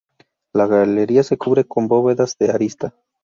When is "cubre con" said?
1.37-1.87